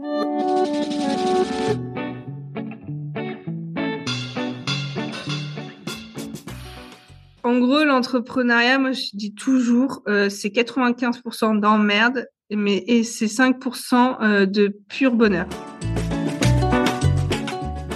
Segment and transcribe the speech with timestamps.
[0.00, 0.04] En
[7.58, 14.72] gros, l'entrepreneuriat, moi, je dis toujours, euh, c'est 95% d'emmerde, et c'est 5% euh, de
[14.88, 15.48] pur bonheur.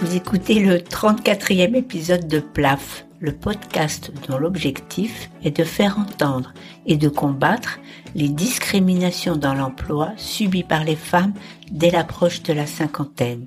[0.01, 6.53] Vous écoutez le 34e épisode de PLAF, le podcast dont l'objectif est de faire entendre
[6.87, 7.79] et de combattre
[8.17, 11.33] les discriminations dans l'emploi subies par les femmes
[11.71, 13.47] dès l'approche de la cinquantaine.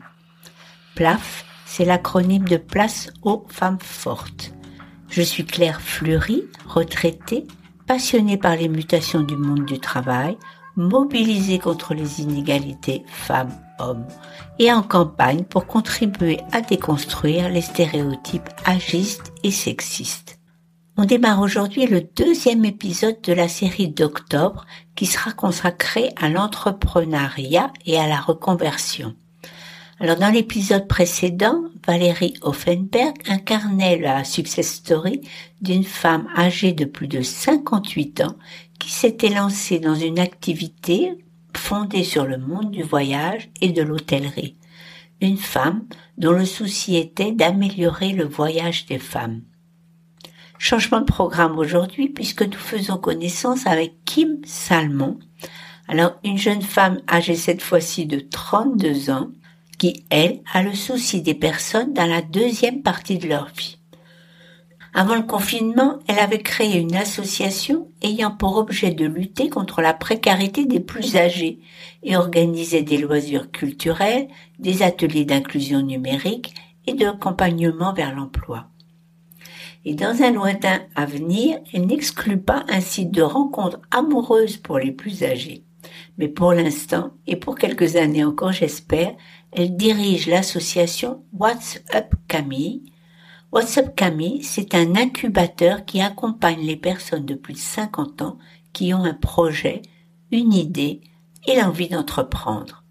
[0.96, 4.54] PLAF, c'est l'acronyme de Place aux femmes fortes.
[5.10, 7.46] Je suis Claire Fleury, retraitée,
[7.86, 10.38] passionnée par les mutations du monde du travail,
[10.78, 13.04] mobilisée contre les inégalités
[14.60, 20.40] et en campagne pour contribuer à déconstruire les stéréotypes agistes et sexistes.
[20.98, 27.74] On démarre aujourd'hui le deuxième épisode de la série d'octobre qui sera consacré à l'entrepreneuriat
[27.86, 29.14] et à la reconversion.
[30.00, 35.22] Alors dans l'épisode précédent, Valérie Offenberg incarnait la success story
[35.62, 38.36] d'une femme âgée de plus de 58 ans
[38.80, 41.25] qui s'était lancée dans une activité
[41.58, 44.58] fondée sur le monde du voyage et de l'hôtellerie.
[45.22, 45.86] Une femme
[46.18, 49.42] dont le souci était d'améliorer le voyage des femmes.
[50.58, 55.20] Changement de programme aujourd'hui puisque nous faisons connaissance avec Kim Salmon.
[55.88, 59.30] Alors une jeune femme âgée cette fois-ci de 32 ans
[59.78, 63.78] qui, elle, a le souci des personnes dans la deuxième partie de leur vie.
[64.98, 69.94] Avant le confinement, elle avait créé une association ayant pour objet de lutter contre la
[69.94, 71.60] précarité des plus âgés
[72.02, 76.54] et organisait des loisirs culturels, des ateliers d'inclusion numérique
[76.88, 78.70] et d'accompagnement vers l'emploi.
[79.84, 84.94] Et dans un lointain avenir, elle n'exclut pas un site de rencontre amoureuse pour les
[84.94, 85.66] plus âgés.
[86.18, 89.14] Mais pour l'instant, et pour quelques années encore j'espère,
[89.52, 92.95] elle dirige l'association What's Up Camille.
[93.96, 98.38] Camille, c'est un incubateur qui accompagne les personnes de plus de 50 ans
[98.74, 99.82] qui ont un projet,
[100.32, 101.02] une idée
[101.48, 102.84] et l'envie d'entreprendre.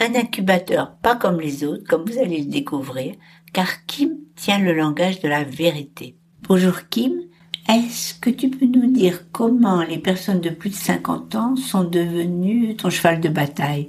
[0.00, 3.14] Un incubateur pas comme les autres, comme vous allez le découvrir,
[3.52, 6.16] car Kim tient le langage de la vérité.
[6.42, 7.12] Bonjour Kim,
[7.68, 11.84] est-ce que tu peux nous dire comment les personnes de plus de 50 ans sont
[11.84, 13.88] devenues ton cheval de bataille?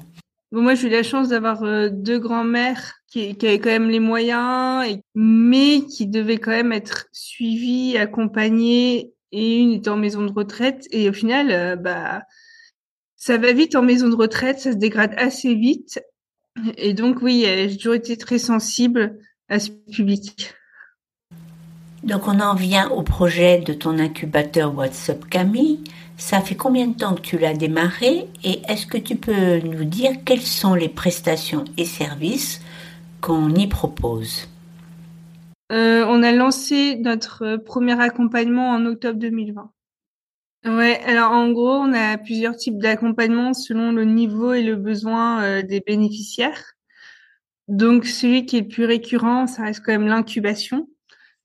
[0.52, 4.02] Moi, j'ai eu la chance d'avoir euh, deux grands-mères qui, qui, avaient quand même les
[4.02, 10.34] moyens, mais qui devaient quand même être suivies, accompagnées, et une était en maison de
[10.34, 10.86] retraite.
[10.92, 12.24] Et au final, euh, bah,
[13.16, 16.04] ça va vite en maison de retraite, ça se dégrade assez vite.
[16.78, 20.54] Et donc, oui, euh, j'ai toujours été très sensible à ce public.
[22.04, 25.80] Donc, on en vient au projet de ton incubateur WhatsApp Camille.
[26.18, 29.86] Ça fait combien de temps que tu l'as démarré et est-ce que tu peux nous
[29.86, 32.62] dire quelles sont les prestations et services
[33.26, 34.48] qu'on y propose
[35.72, 39.72] euh, On a lancé notre premier accompagnement en octobre 2020.
[40.66, 45.62] Ouais, en gros, on a plusieurs types d'accompagnement selon le niveau et le besoin euh,
[45.64, 46.74] des bénéficiaires.
[47.68, 50.88] Donc celui qui est le plus récurrent, ça reste quand même l'incubation.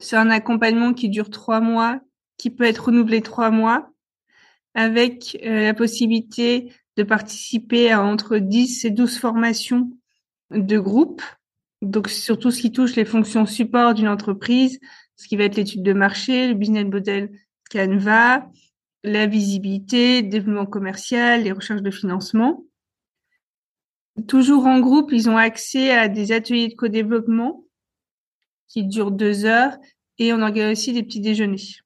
[0.00, 1.98] C'est un accompagnement qui dure trois mois,
[2.36, 3.90] qui peut être renouvelé trois mois
[4.74, 9.90] avec euh, la possibilité de participer à entre 10 et 12 formations
[10.50, 11.22] de groupe.
[11.82, 14.78] Donc, surtout ce qui touche les fonctions support d'une entreprise,
[15.16, 17.30] ce qui va être l'étude de marché, le business model
[17.70, 18.50] Canva,
[19.02, 22.64] la visibilité, développement commercial, les recherches de financement.
[24.28, 27.64] Toujours en groupe, ils ont accès à des ateliers de co-développement
[28.68, 29.76] qui durent deux heures
[30.18, 31.80] et on organise aussi des petits déjeuners.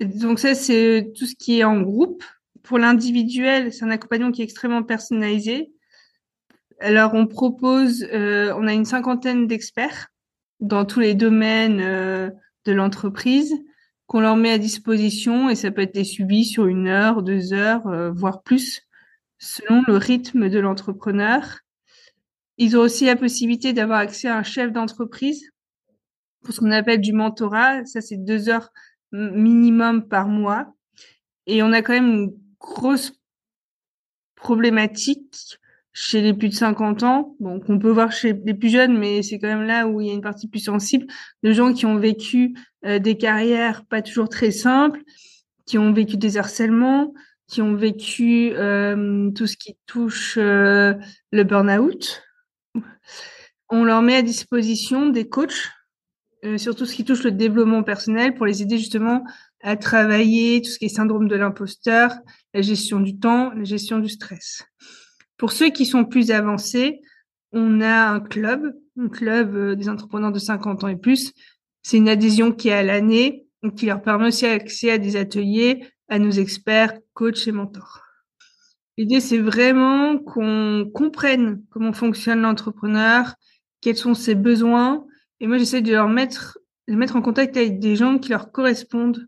[0.00, 2.24] Donc ça, c'est tout ce qui est en groupe.
[2.62, 5.70] Pour l'individuel, c'est un accompagnement qui est extrêmement personnalisé.
[6.80, 10.08] Alors, on propose, euh, on a une cinquantaine d'experts
[10.60, 12.30] dans tous les domaines euh,
[12.64, 13.54] de l'entreprise
[14.06, 17.52] qu'on leur met à disposition et ça peut être des suivis sur une heure, deux
[17.52, 18.82] heures, euh, voire plus,
[19.38, 21.60] selon le rythme de l'entrepreneur.
[22.58, 25.50] Ils ont aussi la possibilité d'avoir accès à un chef d'entreprise
[26.42, 27.84] pour ce qu'on appelle du mentorat.
[27.84, 28.70] Ça, c'est deux heures
[29.12, 30.72] minimum par mois.
[31.46, 33.12] Et on a quand même une grosse
[34.36, 35.58] problématique
[35.98, 39.22] chez les plus de 50 ans, bon, qu'on peut voir chez les plus jeunes, mais
[39.22, 41.06] c'est quand même là où il y a une partie plus sensible,
[41.42, 42.54] de gens qui ont vécu
[42.84, 45.00] euh, des carrières pas toujours très simples,
[45.64, 47.14] qui ont vécu des harcèlements,
[47.48, 50.92] qui ont vécu euh, tout ce qui touche euh,
[51.32, 52.22] le burn-out.
[53.70, 55.70] On leur met à disposition des coachs
[56.44, 59.24] euh, sur tout ce qui touche le développement personnel pour les aider justement
[59.62, 62.12] à travailler tout ce qui est syndrome de l'imposteur,
[62.52, 64.62] la gestion du temps, la gestion du stress.
[65.36, 67.00] Pour ceux qui sont plus avancés,
[67.52, 71.32] on a un club, un club euh, des entrepreneurs de 50 ans et plus.
[71.82, 73.46] C'est une adhésion qui est à l'année,
[73.76, 78.02] qui leur permet aussi accès à des ateliers, à nos experts, coachs et mentors.
[78.98, 83.34] L'idée, c'est vraiment qu'on comprenne comment fonctionne l'entrepreneur,
[83.80, 85.04] quels sont ses besoins.
[85.40, 86.58] Et moi, j'essaie de leur mettre,
[86.88, 89.26] de mettre en contact avec des gens qui leur correspondent,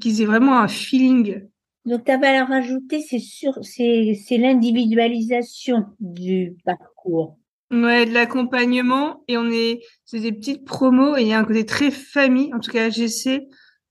[0.00, 1.42] qu'ils aient vraiment un feeling.
[1.84, 7.38] Donc, ta valeur ajoutée, c'est sûr, c'est, c'est l'individualisation du parcours.
[7.70, 9.22] Ouais, de l'accompagnement.
[9.28, 12.52] Et on est, c'est des petites promos et il y a un côté très famille.
[12.54, 13.46] En tout cas, j'essaie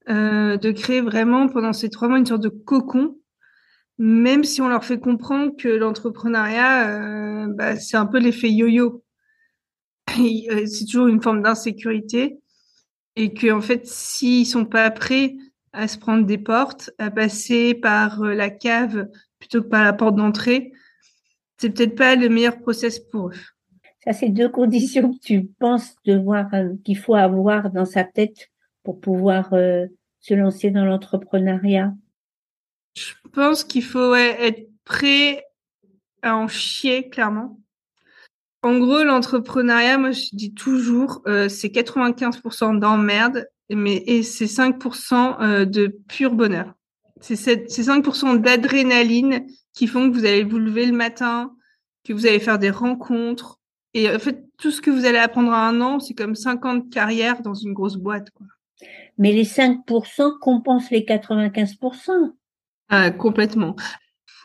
[0.08, 3.16] euh, de créer vraiment pendant ces trois mois une sorte de cocon
[3.98, 9.02] même si on leur fait comprendre que l'entrepreneuriat, euh, bah, c'est un peu l'effet yo-yo.
[10.18, 12.38] Euh, c'est toujours une forme d'insécurité
[13.16, 15.34] et que en fait, s'ils sont pas prêts
[15.74, 19.92] à se prendre des portes, à passer par euh, la cave plutôt que par la
[19.92, 20.72] porte d'entrée,
[21.58, 23.34] c'est peut-être pas le meilleur process pour eux.
[24.04, 26.46] Ça, c'est deux conditions que tu penses devoir
[26.84, 28.50] qu'il faut avoir dans sa tête
[28.82, 29.50] pour pouvoir
[30.20, 31.94] se lancer dans l'entrepreneuriat.
[32.94, 35.44] Je pense qu'il faut être prêt
[36.22, 37.60] à en chier, clairement.
[38.62, 45.40] En gros, l'entrepreneuriat, moi, je dis toujours, euh, c'est 95% d'emmerde, mais et c'est 5%
[45.40, 46.74] euh, de pur bonheur.
[47.20, 51.54] C'est 5% d'adrénaline qui font que vous allez vous lever le matin,
[52.04, 53.60] que vous allez faire des rencontres.
[53.94, 56.90] Et en fait, tout ce que vous allez apprendre à un an, c'est comme 50
[56.90, 58.30] carrières dans une grosse boîte.
[58.30, 58.46] Quoi.
[59.16, 62.32] Mais les 5% compensent les 95%.
[62.90, 63.76] Ah, complètement.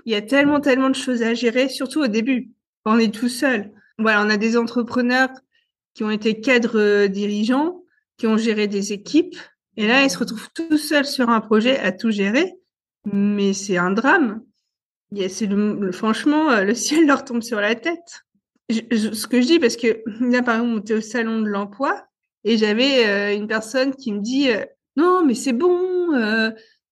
[0.06, 2.52] Il y a tellement, tellement de choses à gérer, surtout au début,
[2.86, 3.72] on est tout seul.
[3.98, 5.30] Voilà, on a des entrepreneurs
[5.94, 7.79] qui ont été cadres euh, dirigeants,
[8.20, 9.36] qui ont géré des équipes,
[9.78, 12.54] et là, ils se retrouvent tout seuls sur un projet à tout gérer,
[13.12, 14.44] mais c'est un drame.
[15.30, 15.50] C'est
[15.92, 18.26] franchement, euh, le ciel leur tombe sur la tête.
[18.70, 22.06] ce que je dis, parce que là, par exemple, on était au salon de l'emploi,
[22.44, 24.50] et j'avais euh, une personne qui me dit,
[24.96, 26.14] non, mais c'est bon,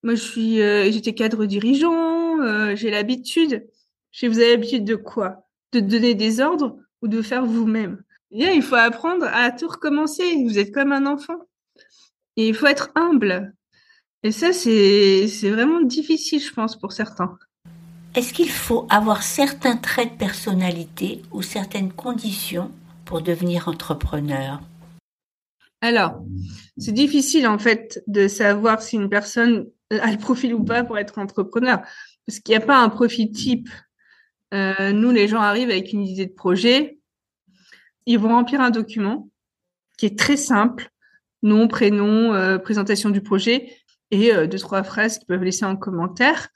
[0.03, 3.67] moi, je suis, euh, j'étais cadre dirigeant, euh, j'ai l'habitude.
[4.23, 5.47] Vous avez l'habitude de quoi?
[5.73, 8.03] De donner des ordres ou de faire vous-même?
[8.31, 10.43] Il faut apprendre à tout recommencer.
[10.43, 11.39] Vous êtes comme un enfant.
[12.35, 13.53] Et il faut être humble.
[14.23, 17.37] Et ça, c'est, c'est vraiment difficile, je pense, pour certains.
[18.15, 22.71] Est-ce qu'il faut avoir certains traits de personnalité ou certaines conditions
[23.05, 24.59] pour devenir entrepreneur?
[25.81, 26.23] Alors,
[26.77, 30.97] c'est difficile en fait de savoir si une personne a le profil ou pas pour
[30.97, 31.81] être entrepreneur.
[32.25, 33.69] Parce qu'il n'y a pas un profil type.
[34.53, 36.96] Euh, nous, les gens arrivent avec une idée de projet.
[38.07, 39.29] Ils vont remplir un document
[39.97, 40.89] qui est très simple.
[41.43, 43.71] Nom, prénom, euh, présentation du projet
[44.09, 46.47] et euh, deux, trois phrases qu'ils peuvent laisser en commentaire.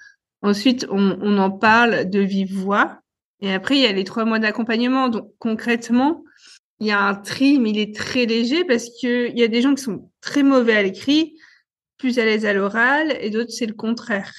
[0.42, 3.02] Ensuite, on, on, en parle de vive voix.
[3.42, 5.10] Et après, il y a les trois mois d'accompagnement.
[5.10, 6.24] Donc, concrètement,
[6.80, 9.62] il y a un tri, mais il est très léger parce qu'il y a des
[9.62, 11.38] gens qui sont très mauvais à l'écrit,
[11.98, 14.32] plus à l'aise à l'oral et d'autres, c'est le contraire.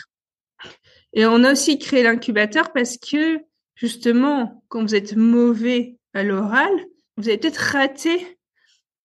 [1.12, 3.38] Et on a aussi créé l'incubateur parce que,
[3.74, 6.72] justement, quand vous êtes mauvais à l'oral,
[7.16, 8.38] vous avez peut-être raté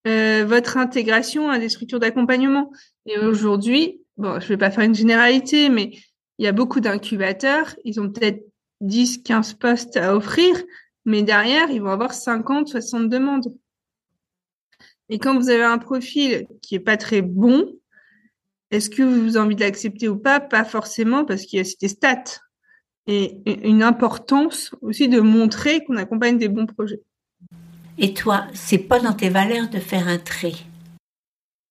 [0.07, 2.71] euh, votre intégration à des structures d'accompagnement.
[3.06, 5.92] Et aujourd'hui, je vais pas faire une généralité, mais
[6.38, 7.75] il y a beaucoup d'incubateurs.
[7.83, 8.44] Ils ont peut-être
[8.81, 10.56] 10, 15 postes à offrir,
[11.06, 13.53] mais derrière, ils vont avoir 50, 60 demandes.
[15.10, 17.74] Et quand vous avez un profil qui est pas très bon,
[18.72, 20.39] est-ce que vous avez envie de l'accepter ou pas?
[20.39, 22.41] Pas forcément, parce qu'il y a des stats
[23.08, 27.01] et une importance aussi de montrer qu'on accompagne des bons projets.
[27.98, 30.54] Et toi, c'est pas dans tes valeurs de faire un trait?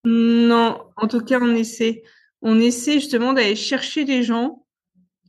[0.04, 2.02] Non, en tout cas, on essaie.
[2.42, 4.66] On essaie justement d'aller chercher des gens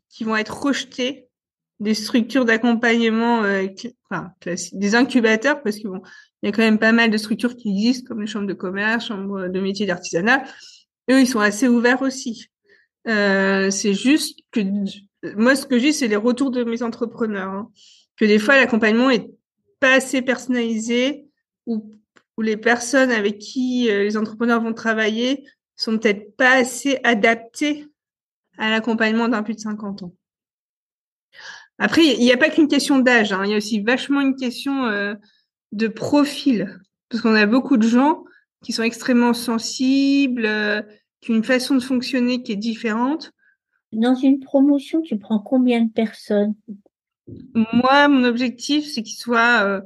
[0.09, 1.27] qui vont être rejetés
[1.79, 3.67] des structures d'accompagnement, euh,
[4.73, 6.01] des incubateurs, parce que bon,
[6.41, 8.53] il y a quand même pas mal de structures qui existent, comme les chambres de
[8.53, 10.43] commerce, chambres de métiers d'artisanat,
[11.09, 12.47] eux, ils sont assez ouverts aussi.
[13.07, 14.59] Euh, c'est juste que
[15.35, 17.49] moi, ce que j'ai, c'est les retours de mes entrepreneurs.
[17.49, 17.71] Hein.
[18.17, 19.29] Que des fois, l'accompagnement est
[19.79, 21.27] pas assez personnalisé
[21.65, 21.93] ou,
[22.39, 25.43] les personnes avec qui euh, les entrepreneurs vont travailler
[25.75, 27.87] sont peut-être pas assez adaptées
[28.59, 30.13] à l'accompagnement d'un plus de 50 ans.
[31.79, 33.41] Après, il n'y a pas qu'une question d'âge, hein.
[33.43, 35.15] il y a aussi vachement une question euh,
[35.71, 36.79] de profil,
[37.09, 38.23] parce qu'on a beaucoup de gens
[38.63, 40.81] qui sont extrêmement sensibles, euh,
[41.21, 43.31] qui ont une façon de fonctionner qui est différente.
[43.91, 46.55] Dans une promotion, tu prends combien de personnes?
[47.53, 49.81] Moi, mon objectif, c'est qu'ils soient euh,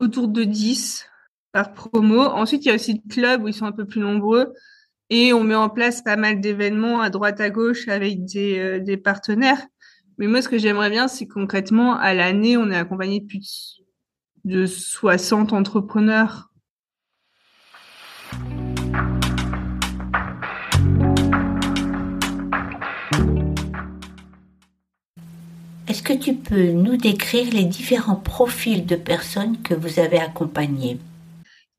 [0.00, 1.06] autour de 10
[1.52, 2.20] par promo.
[2.20, 4.52] Ensuite, il y a aussi le club où ils sont un peu plus nombreux.
[5.10, 8.80] Et on met en place pas mal d'événements à droite à gauche avec des, euh,
[8.80, 9.66] des partenaires.
[10.18, 13.82] Mais moi, ce que j'aimerais bien, c'est concrètement, à l'année, on est accompagné de plus
[14.44, 16.50] de 60 entrepreneurs.
[25.88, 30.98] Est-ce que tu peux nous décrire les différents profils de personnes que vous avez accompagnées?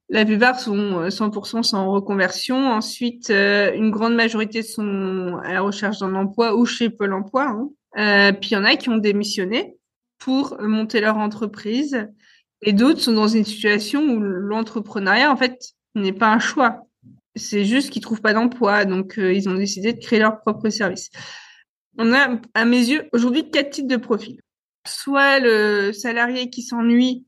[0.10, 2.72] La plupart sont 100% sans reconversion.
[2.72, 7.50] Ensuite, euh, une grande majorité sont à la recherche d'un emploi ou chez Pôle emploi.
[7.50, 7.70] Hein.
[8.00, 9.78] Euh, puis il y en a qui ont démissionné
[10.18, 12.08] pour monter leur entreprise.
[12.64, 15.60] Et d'autres sont dans une situation où l'entrepreneuriat, en fait,
[15.94, 16.88] n'est pas un choix.
[17.36, 18.86] C'est juste qu'ils trouvent pas d'emploi.
[18.86, 21.12] Donc, euh, ils ont décidé de créer leur propre service.
[21.98, 24.42] On a, à mes yeux, aujourd'hui quatre types de profils.
[24.86, 27.26] Soit le salarié qui s'ennuie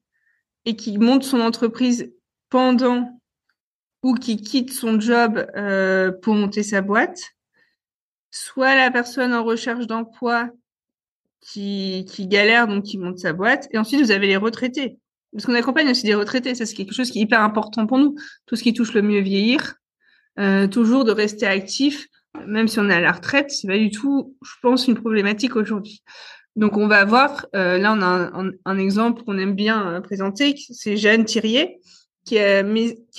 [0.66, 2.12] et qui monte son entreprise
[2.50, 3.22] pendant
[4.04, 7.22] ou qui quitte son job euh, pour monter sa boîte.
[8.32, 10.50] Soit la personne en recherche d'emploi
[11.42, 13.68] qui, galère, donc qui monte sa boîte.
[13.72, 15.00] Et ensuite, vous avez les retraités.
[15.34, 16.56] Parce qu'on accompagne aussi des retraités.
[16.56, 18.16] Ça, c'est quelque chose qui est hyper important pour nous.
[18.46, 19.76] Tout ce qui touche le mieux vieillir.
[20.40, 22.08] Euh, toujours de rester actif
[22.48, 25.56] même si on est à la retraite, c'est pas du tout, je pense, une problématique
[25.56, 26.04] aujourd'hui.
[26.56, 28.32] Donc on va voir, euh, là on a
[28.66, 31.80] un, exemple qu'on aime bien euh, présenter, c'est Jeanne Thirier,
[32.26, 32.64] qui a,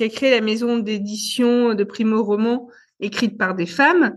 [0.09, 2.69] créé la maison d'édition de primo-romans
[3.01, 4.17] écrite par des femmes.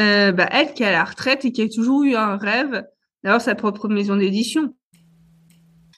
[0.00, 2.84] Euh, bah, elle qui est à la retraite et qui a toujours eu un rêve
[3.22, 4.74] d'avoir sa propre maison d'édition.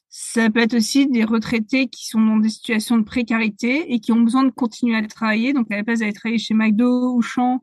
[0.09, 4.13] Ça peut être aussi des retraités qui sont dans des situations de précarité et qui
[4.13, 5.53] ont besoin de continuer à travailler.
[5.53, 7.63] Donc, à la place d'aller travailler chez McDo ou Champ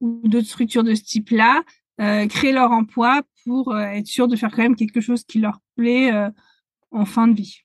[0.00, 1.62] ou d'autres structures de ce type-là,
[2.00, 5.38] euh, créer leur emploi pour euh, être sûr de faire quand même quelque chose qui
[5.38, 6.28] leur plaît euh,
[6.90, 7.60] en fin de vie.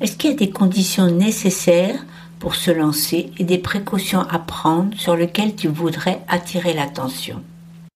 [0.00, 2.04] Est-ce qu'il y a des conditions nécessaires
[2.40, 7.40] pour se lancer et des précautions à prendre sur lesquelles tu voudrais attirer l'attention?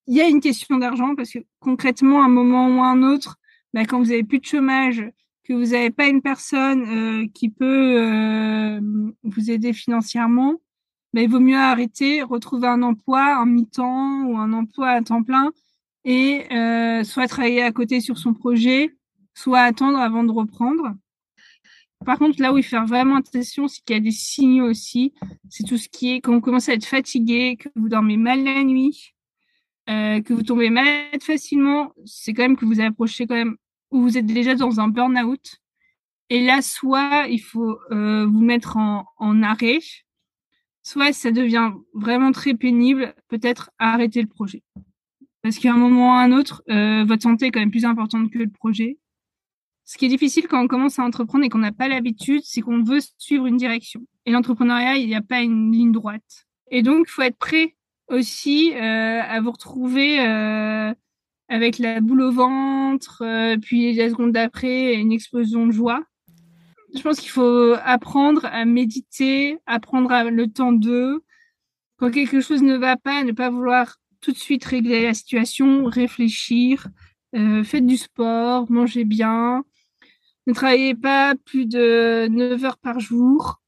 [0.06, 3.02] Il y a une question d'argent parce que concrètement, à un moment ou à un
[3.02, 3.36] autre,
[3.72, 5.02] bah, quand vous avez plus de chômage,
[5.42, 8.80] que vous n'avez pas une personne qui peut
[9.24, 10.54] vous aider financièrement,
[11.14, 15.22] mais il vaut mieux arrêter, retrouver un emploi en mi-temps ou un emploi à temps
[15.22, 15.52] plein
[16.04, 18.96] et euh, soit travailler à côté sur son projet,
[19.32, 20.92] soit attendre avant de reprendre.
[22.04, 25.14] Par contre, là où il faut vraiment attention, c'est qu'il y a des signaux aussi.
[25.48, 28.42] C'est tout ce qui est quand vous commencez à être fatigué, que vous dormez mal
[28.42, 29.14] la nuit,
[29.88, 31.92] euh, que vous tombez malade facilement.
[32.04, 33.56] C'est quand même que vous approchez quand même
[33.92, 35.60] ou vous êtes déjà dans un burn-out.
[36.28, 39.78] Et là, soit il faut euh, vous mettre en, en arrêt,
[40.84, 44.62] soit ça devient vraiment très pénible, peut-être arrêter le projet.
[45.42, 47.86] Parce qu'à un moment ou à un autre, euh, votre santé est quand même plus
[47.86, 48.98] importante que le projet.
[49.84, 52.60] Ce qui est difficile quand on commence à entreprendre et qu'on n'a pas l'habitude, c'est
[52.60, 54.02] qu'on veut suivre une direction.
[54.26, 56.46] Et l'entrepreneuriat, il n'y a pas une ligne droite.
[56.70, 57.76] Et donc, il faut être prêt
[58.08, 60.92] aussi euh, à vous retrouver euh,
[61.48, 63.22] avec la boule au ventre,
[63.60, 66.04] puis la seconde d'après, une explosion de joie
[66.94, 71.24] je pense qu'il faut apprendre à méditer, apprendre à le temps d'eux.
[71.98, 75.84] Quand quelque chose ne va pas, ne pas vouloir tout de suite régler la situation,
[75.84, 76.86] réfléchir,
[77.36, 79.64] euh, faites du sport, mangez bien,
[80.46, 83.60] ne travaillez pas plus de 9 heures par jour.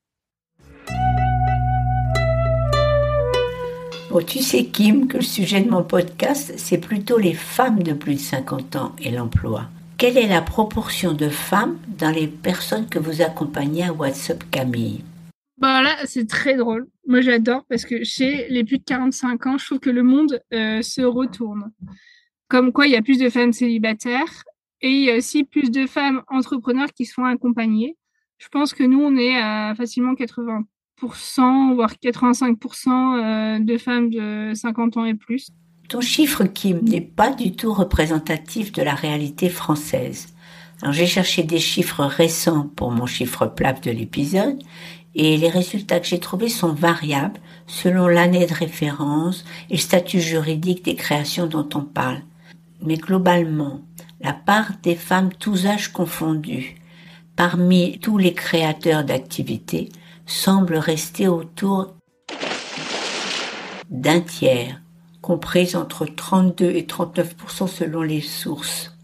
[4.11, 7.93] Bon, tu sais, Kim, que le sujet de mon podcast, c'est plutôt les femmes de
[7.93, 9.69] plus de 50 ans et l'emploi.
[9.99, 15.03] Quelle est la proportion de femmes dans les personnes que vous accompagnez à WhatsApp Camille?
[15.57, 16.87] Bah là, c'est très drôle.
[17.07, 20.43] Moi, j'adore parce que chez les plus de 45 ans, je trouve que le monde
[20.53, 21.73] euh, se retourne.
[22.49, 24.45] Comme quoi, il y a plus de femmes célibataires
[24.83, 27.97] et il y a aussi plus de femmes entrepreneurs qui sont accompagnées.
[28.37, 34.53] Je pense que nous, on est à facilement 80%, voire 85% euh, de femmes de
[34.53, 35.49] 50 ans et plus.
[35.89, 40.29] Ton chiffre, Kim, n'est pas du tout représentatif de la réalité française.
[40.83, 44.61] Alors j'ai cherché des chiffres récents pour mon chiffre plat de l'épisode
[45.15, 50.21] et les résultats que j'ai trouvés sont variables selon l'année de référence et le statut
[50.21, 52.21] juridique des créations dont on parle.
[52.83, 53.81] Mais globalement,
[54.21, 56.77] la part des femmes tous âges confondus
[57.37, 59.91] parmi tous les créateurs d'activités
[60.27, 61.95] semble rester autour
[63.89, 64.81] d'un tiers
[65.27, 68.97] comprise entre 32 et 39% selon les sources.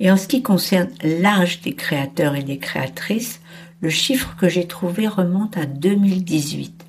[0.00, 3.40] Et en ce qui concerne l'âge des créateurs et des créatrices,
[3.80, 6.84] le chiffre que j'ai trouvé remonte à 2018.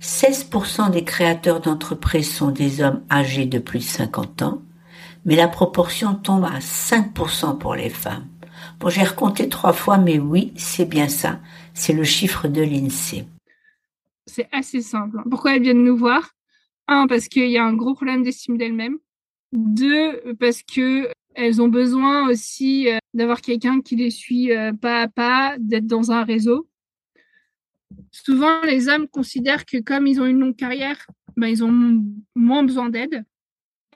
[0.00, 4.62] 16% des créateurs d'entreprises sont des hommes âgés de plus de 50 ans,
[5.26, 8.28] mais la proportion tombe à 5% pour les femmes.
[8.80, 11.38] Bon, j'ai recompté trois fois, mais oui, c'est bien ça.
[11.74, 13.26] C'est le chiffre de l'INSEE.
[14.24, 15.18] C'est assez simple.
[15.30, 16.35] Pourquoi elles viennent nous voir?
[16.88, 18.98] Un, parce qu'il y a un gros problème d'estime d'elle-même.
[19.52, 25.02] Deux, parce que elles ont besoin aussi euh, d'avoir quelqu'un qui les suit euh, pas
[25.02, 26.68] à pas, d'être dans un réseau.
[28.10, 32.02] Souvent, les hommes considèrent que comme ils ont une longue carrière, ben, ils ont
[32.34, 33.24] moins besoin d'aide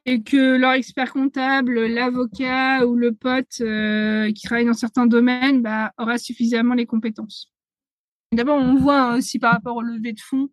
[0.06, 5.62] et que leur expert comptable, l'avocat ou le pote euh, qui travaille dans certains domaines
[5.62, 7.52] bah, aura suffisamment les compétences.
[8.32, 10.50] D'abord, on voit aussi par rapport au lever de fonds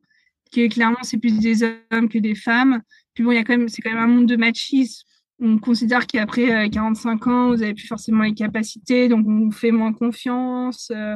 [0.49, 2.81] que clairement c'est plus des hommes que des femmes.
[3.13, 5.03] Puis bon, il y a quand même, c'est quand même un monde de machisme.
[5.39, 9.71] On considère qu'après 45 ans, vous avez plus forcément les capacités, donc on vous fait
[9.71, 10.91] moins confiance.
[10.95, 11.15] Euh,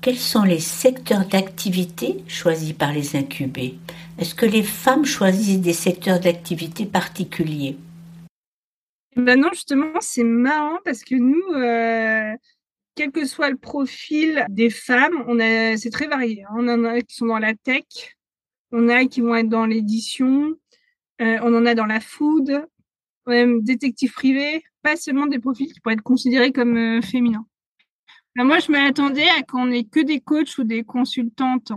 [0.00, 3.78] quels sont les secteurs d'activité choisis par les incubés?
[4.18, 7.76] Est-ce que les femmes choisissent des secteurs d'activité particuliers?
[9.16, 12.36] Ben Non, justement, c'est marrant parce que nous, euh,
[12.94, 16.44] quel que soit le profil des femmes, on a, c'est très varié.
[16.44, 16.54] Hein.
[16.56, 18.15] On en a qui sont dans la tech,
[18.72, 20.54] on a qui vont être dans l'édition,
[21.20, 22.66] euh, on en a dans la food,
[23.26, 27.46] même détective privé, pas seulement des profils qui pourraient être considérés comme euh, féminins.
[28.36, 31.72] Bah, moi, je m'attendais à qu'on ait que des coachs ou des consultantes.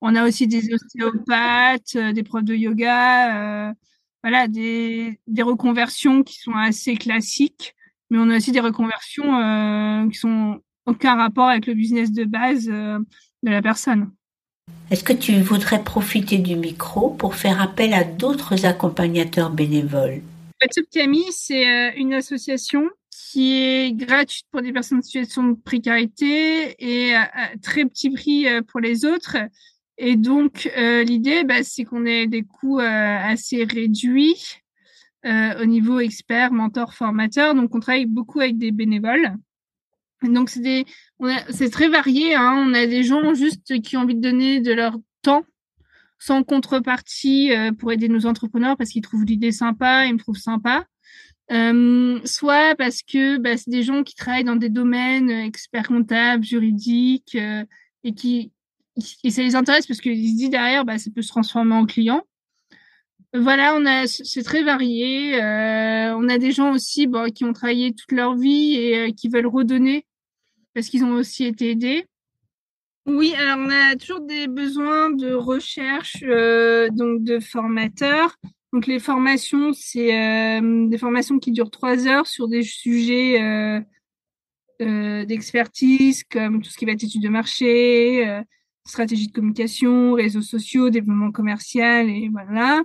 [0.00, 3.74] On a aussi des ostéopathes, euh, des profs de yoga,
[4.22, 7.74] voilà, des, des, reconversions qui sont assez classiques,
[8.10, 12.64] mais on a aussi des reconversions qui sont aucun rapport avec le business de base
[12.64, 13.04] de
[13.42, 14.10] la personne.
[14.94, 20.22] Est-ce que tu voudrais profiter du micro pour faire appel à d'autres accompagnateurs bénévoles?
[20.62, 26.76] WhatsApp Camille, c'est une association qui est gratuite pour des personnes en situation de précarité
[26.78, 27.28] et à,
[27.60, 29.36] très petit prix euh, pour les autres.
[29.98, 34.60] Et donc, euh, l'idée, bah, c'est qu'on ait des coûts euh, assez réduits
[35.24, 37.56] au niveau expert, mentor, formateur.
[37.56, 39.34] Donc, on travaille beaucoup avec des bénévoles.
[40.22, 40.84] Donc, c'est des,
[41.50, 42.34] c'est très varié.
[42.34, 42.64] Hein.
[42.66, 45.44] On a des gens juste qui ont envie de donner de leur temps
[46.18, 50.86] sans contrepartie pour aider nos entrepreneurs parce qu'ils trouvent l'idée sympa, ils me trouvent sympa.
[51.52, 55.88] Euh, soit parce que bah, c'est des gens qui travaillent dans des domaines euh, experts
[55.88, 57.64] comptables, juridiques, euh,
[58.02, 58.50] et qui
[59.24, 61.84] et ça les intéresse parce qu'ils se disent derrière, bah, ça peut se transformer en
[61.84, 62.22] client.
[63.34, 65.34] Voilà, c'est très varié.
[65.42, 69.46] Euh, on a des gens aussi qui ont travaillé toute leur vie et qui veulent
[69.46, 70.06] redonner
[70.72, 72.06] parce qu'ils ont aussi été aidés.
[73.06, 78.36] Oui, alors on a toujours des besoins de recherche, donc de formateurs.
[78.74, 83.80] Donc les formations, c'est euh, des formations qui durent trois heures sur des sujets euh,
[84.82, 88.42] euh, d'expertise comme tout ce qui va être études de marché, euh,
[88.84, 92.82] stratégie de communication, réseaux sociaux, développement commercial et voilà.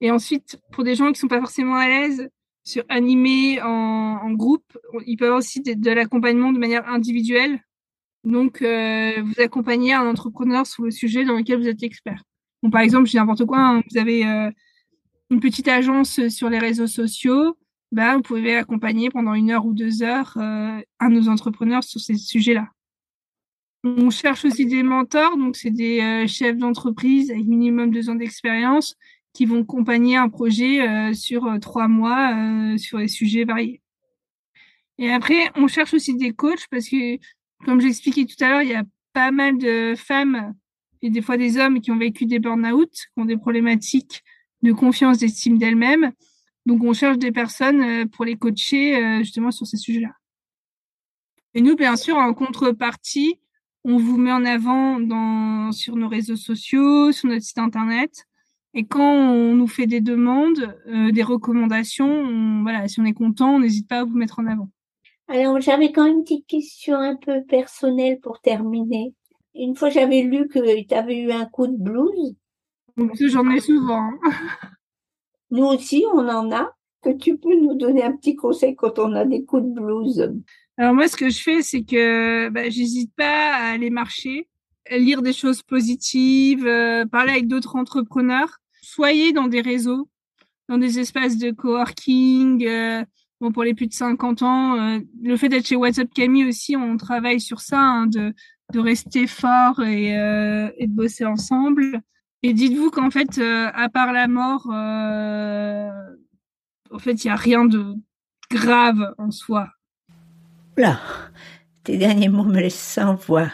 [0.00, 2.28] Et ensuite, pour des gens qui sont pas forcément à l'aise
[2.64, 7.60] sur animer en, groupe, il peut y avoir aussi de, de l'accompagnement de manière individuelle.
[8.24, 12.22] Donc, euh, vous accompagnez un entrepreneur sur le sujet dans lequel vous êtes expert.
[12.62, 14.24] Bon, par exemple, j'ai n'importe quoi, hein, vous avez
[15.30, 17.56] une petite agence sur les réseaux sociaux,
[17.92, 21.84] bah, vous pouvez accompagner pendant une heure ou deux heures euh, un de nos entrepreneurs
[21.84, 22.68] sur ces sujets-là.
[23.84, 28.14] On cherche aussi des mentors, donc c'est des euh, chefs d'entreprise avec minimum deux ans
[28.14, 28.96] d'expérience
[29.32, 33.82] qui vont accompagner un projet euh, sur euh, trois mois euh, sur des sujets variés.
[34.98, 37.18] Et après, on cherche aussi des coachs parce que,
[37.64, 40.54] comme j'expliquais tout à l'heure, il y a pas mal de femmes
[41.02, 44.22] et des fois des hommes qui ont vécu des burn-out, qui ont des problématiques
[44.62, 46.12] de confiance, d'estime d'elle-même.
[46.66, 50.12] Donc, on cherche des personnes pour les coacher justement sur ces sujets-là.
[51.54, 53.38] Et nous, bien sûr, en contrepartie,
[53.84, 58.27] on vous met en avant dans, sur nos réseaux sociaux, sur notre site internet.
[58.78, 63.12] Et quand on nous fait des demandes, euh, des recommandations, on, voilà, si on est
[63.12, 64.68] content, on n'hésite pas à vous mettre en avant.
[65.26, 69.14] Alors, j'avais quand même une petite question un peu personnelle pour terminer.
[69.56, 72.36] Une fois, j'avais lu que tu avais eu un coup de blues
[73.20, 74.12] J'en ai souvent.
[75.50, 76.72] Nous aussi, on en a.
[77.02, 80.32] Que tu peux nous donner un petit conseil quand on a des coups de blues?
[80.76, 84.48] Alors moi, ce que je fais, c'est que bah, j'hésite pas à aller marcher,
[84.88, 88.60] lire des choses positives, euh, parler avec d'autres entrepreneurs.
[88.98, 90.08] Soyez dans des réseaux,
[90.68, 92.66] dans des espaces de coworking.
[92.66, 93.04] Euh,
[93.40, 96.74] bon, pour les plus de 50 ans, euh, le fait d'être chez WhatsApp Camille aussi,
[96.74, 98.34] on travaille sur ça, hein, de,
[98.74, 102.00] rester fort et, euh, et de bosser ensemble.
[102.42, 104.66] Et dites-vous qu'en fait, euh, à part la mort,
[106.90, 107.94] en fait, il n'y a rien de
[108.50, 109.68] grave en soi.
[110.76, 110.98] Là,
[111.84, 113.52] tes derniers mots me laissent sans voix.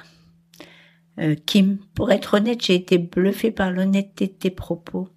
[1.44, 5.11] Kim, pour être honnête, j'ai été bluffée par l'honnêteté de tes propos.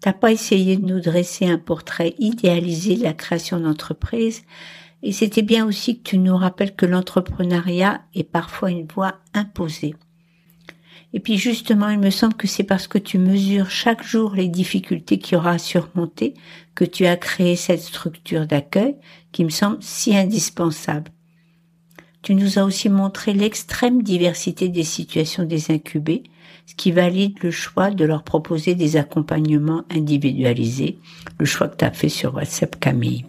[0.00, 4.42] T'as pas essayé de nous dresser un portrait idéalisé de la création d'entreprise,
[5.02, 9.94] et c'était bien aussi que tu nous rappelles que l'entrepreneuriat est parfois une voie imposée.
[11.12, 14.48] Et puis justement, il me semble que c'est parce que tu mesures chaque jour les
[14.48, 16.34] difficultés qu'il y aura à surmonter
[16.74, 18.96] que tu as créé cette structure d'accueil
[19.32, 21.10] qui me semble si indispensable.
[22.22, 26.22] Tu nous as aussi montré l'extrême diversité des situations des incubés,
[26.70, 31.00] ce qui valide le choix de leur proposer des accompagnements individualisés,
[31.40, 33.26] le choix que tu as fait sur WhatsApp Camille.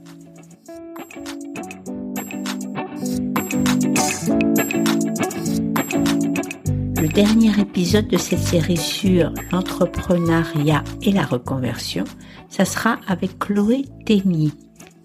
[7.02, 12.04] Le dernier épisode de cette série sur l'entrepreneuriat et la reconversion,
[12.48, 14.54] ça sera avec Chloé Témy,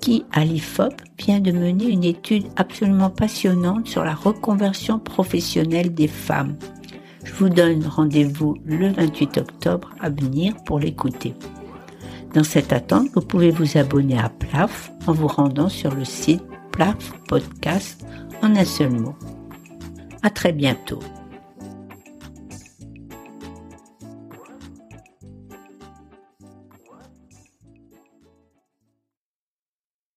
[0.03, 6.07] qui, à l'IFOP, vient de mener une étude absolument passionnante sur la reconversion professionnelle des
[6.07, 6.59] femmes.
[7.39, 11.35] Vous donne rendez-vous le 28 octobre à venir pour l'écouter.
[12.33, 16.43] Dans cette attente, vous pouvez vous abonner à PLAF en vous rendant sur le site
[16.73, 18.07] PLAF Podcast
[18.43, 19.15] en un seul mot.
[20.23, 21.01] À très bientôt.